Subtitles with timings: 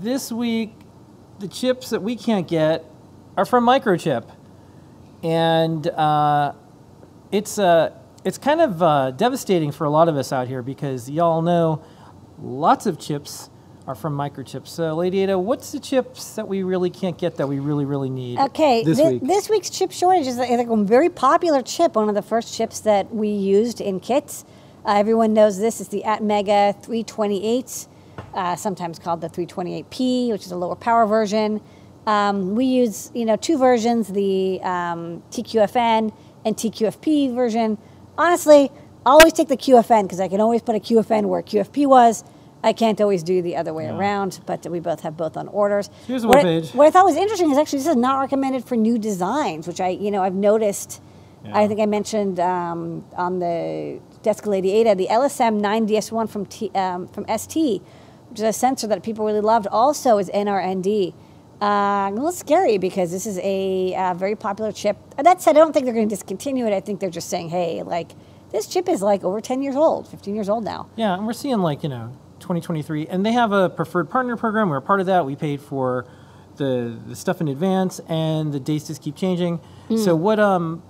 [0.00, 0.72] this week,
[1.38, 2.84] the chips that we can't get
[3.36, 4.30] are from Microchip,
[5.22, 6.52] and uh,
[7.30, 7.90] it's uh,
[8.24, 11.82] it's kind of uh, devastating for a lot of us out here because y'all know
[12.42, 13.50] lots of chips
[13.86, 14.66] are from Microchip.
[14.66, 18.10] So, Lady Ada, what's the chips that we really can't get that we really really
[18.10, 18.38] need?
[18.38, 19.22] Okay, this thi- week.
[19.22, 21.94] this week's chip shortage is like a very popular chip.
[21.94, 24.44] One of the first chips that we used in kits.
[24.84, 27.86] Uh, everyone knows this is the Atmega 328,
[28.34, 31.60] uh, sometimes called the 328P, which is a lower power version.
[32.06, 36.12] Um, we use you know two versions, the um, TQFN
[36.44, 37.78] and TQFP version.
[38.16, 38.70] Honestly,
[39.06, 42.24] I always take the QFN because I can always put a QFN where QFP was.
[42.62, 43.96] I can't always do the other way Yeah.
[43.96, 45.88] around, but we both have both on orders.
[46.06, 48.76] Here's What I- what I thought was interesting is actually this is not recommended for
[48.76, 51.00] new designs, which I you know I've noticed.
[51.54, 56.70] I think I mentioned um, on the Desk Lady Ada the LSM 9DS1 from T,
[56.74, 57.80] um, from ST,
[58.38, 59.66] a sensor that people really loved.
[59.68, 61.14] Also is NRND.
[61.60, 64.96] Uh, a little scary because this is a uh, very popular chip.
[65.16, 66.72] That said, I don't think they're going to discontinue it.
[66.72, 68.12] I think they're just saying, hey, like
[68.50, 70.88] this chip is like over 10 years old, 15 years old now.
[70.96, 74.70] Yeah, and we're seeing like, you know, 2023, and they have a preferred partner program.
[74.70, 75.26] We're a part of that.
[75.26, 76.06] We paid for
[76.56, 79.60] the, the stuff in advance, and the dates just keep changing.
[79.96, 80.82] So what um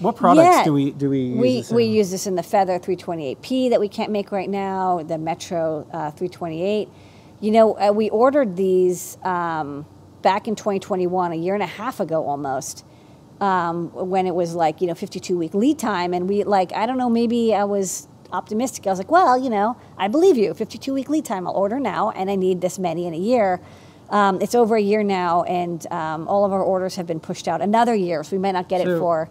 [0.00, 0.56] what products.
[0.56, 0.64] Yeah.
[0.64, 3.80] do we do we use we this we use this in the Feather 328P that
[3.80, 6.88] we can't make right now, the Metro uh, 328.
[7.40, 9.86] You know, uh, we ordered these um,
[10.22, 12.84] back in 2021, a year and a half ago almost,
[13.40, 16.86] um, when it was like you know 52 week lead time, and we like I
[16.86, 18.86] don't know maybe I was optimistic.
[18.86, 20.52] I was like, well, you know, I believe you.
[20.52, 21.46] 52 week lead time.
[21.46, 23.60] I'll order now, and I need this many in a year.
[24.10, 27.48] Um, it's over a year now, and um, all of our orders have been pushed
[27.48, 29.28] out another year, so we might not get it for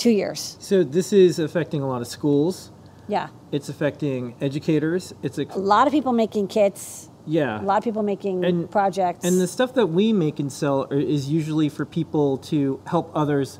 [0.00, 0.56] two years.
[0.60, 2.70] So this is affecting a lot of schools.
[3.08, 3.28] Yeah.
[3.52, 5.12] It's affecting educators.
[5.22, 7.60] It's a a lot of people making kits, yeah.
[7.60, 9.24] a lot of people making And- projects.
[9.26, 13.10] And the stuff that we make and sell are, is usually for people to help
[13.22, 13.58] others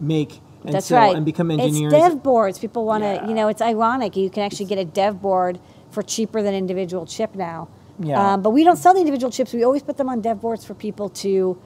[0.00, 1.16] make and That's sell right.
[1.16, 1.92] and become engineers.
[1.92, 2.58] It's dev boards.
[2.58, 3.28] People want to, Yeah.
[3.28, 4.16] you know, it's ironic.
[4.16, 5.58] You can actually get a dev board
[5.90, 7.68] for cheaper than individual chip now.
[7.98, 8.34] Yeah.
[8.34, 9.52] Um, but we don't sell the individual chips.
[9.52, 11.58] We always put them on dev boards for people to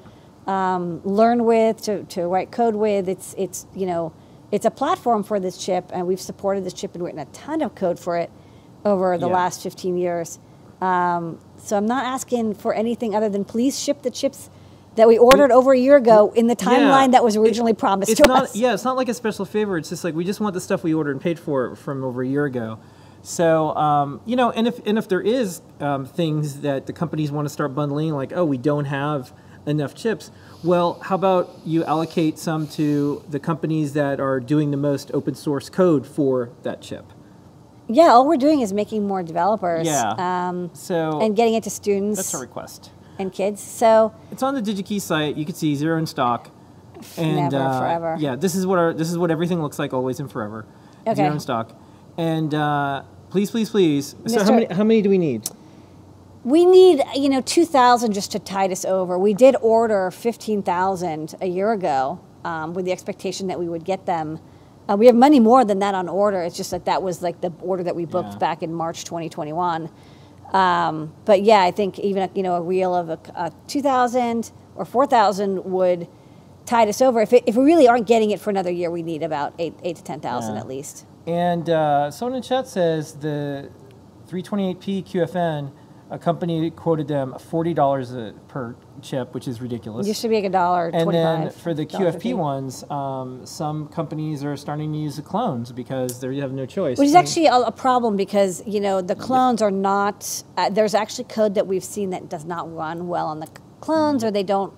[0.47, 3.09] um, learn with, to, to write code with.
[3.09, 4.13] It's, it's, you know,
[4.51, 7.61] it's a platform for this chip, and we've supported this chip and written a ton
[7.63, 8.31] of code for it
[8.85, 9.35] over the Yeah.
[9.35, 10.39] last 15 years.
[10.81, 14.49] Um, so I'm not asking for anything other than please ship the chips
[14.95, 17.09] that we ordered over a year ago in the timeline Yeah.
[17.09, 18.57] that was It- originally promised it's to not, us.
[18.57, 19.77] Yeah, it's not like a special favor.
[19.77, 22.23] It's just like we just want the stuff we ordered and paid for from over
[22.23, 22.79] a year ago.
[23.23, 27.31] So um, you know, and if and if there is um, things that the companies
[27.33, 29.33] want to start bundling, like oh, we don't have
[29.69, 30.31] enough chips.
[30.65, 35.35] Well, how about you allocate some to the companies that are doing the most open
[35.35, 37.05] source code for that chip?
[37.89, 39.87] Yeah, all we're doing is making more developers.
[39.87, 40.11] Yeah.
[40.19, 42.91] Um, So and getting it to students that's a request.
[43.19, 43.61] and kids.
[43.63, 45.37] So It's on the DigiKey site.
[45.37, 46.51] You can see zero in stock.
[47.17, 48.17] And Never, uh, forever.
[48.19, 50.67] Yeah, this is what our this is what everything looks like always and forever.
[51.07, 51.15] Okay.
[51.15, 51.71] Zero in stock.
[52.17, 54.17] And uh, please, please, please.
[54.27, 55.49] So how many how many do we need?
[56.45, 59.19] We need, you know, 2,000 just to tide us over.
[59.19, 64.07] We did order 15,000 a year ago um, with the expectation that we would get
[64.07, 64.39] them.
[64.89, 66.41] Uh, we have money more than that on order.
[66.43, 68.39] It's just that that was like the order that we booked Yeah.
[68.39, 69.91] back in March 2021.
[70.53, 74.87] Um, but yeah, I think even you know a reel of a, a 2,000 or
[74.87, 76.09] 4,000 would
[76.65, 77.21] tide us over.
[77.21, 79.75] If, it, if we really aren't getting it for another year, we need about eight,
[79.83, 80.61] eight to 10,000 Yeah.
[80.61, 81.05] at least.
[81.27, 83.71] And uh, someone in chat says the
[84.31, 85.71] 328p QFN,
[86.11, 88.13] a company quoted them forty dollars
[88.49, 90.07] per chip, which is ridiculous.
[90.07, 93.89] It used to be like a dollar and then for the QFP ones, um, some
[93.89, 96.99] companies are starting to use the clones because they have no choice.
[96.99, 100.43] Which is And- actually a, a problem because you know the clones are not.
[100.57, 103.49] Uh, there's actually code that we've seen that does not run well on the
[103.81, 104.73] clones, or they don't.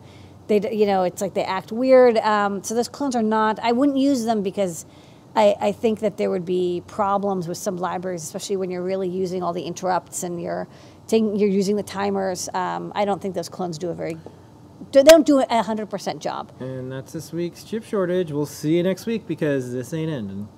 [0.49, 2.17] They you know it's like they act weird.
[2.19, 3.59] Um, so those clones are not.
[3.61, 4.85] I wouldn't use them because.
[5.33, 9.09] I, I think that there would be problems with some libraries, especially when you're really
[9.09, 10.67] using all the interrupts and you're
[11.11, 12.49] taking, you're using the timers.
[12.55, 14.17] Um, I don't think those clones do a very,
[14.93, 16.53] they don't do a hundred percent job.
[16.61, 18.33] And that's this week's chip shortage.
[18.33, 20.49] We'll see you next week because this ain't ending.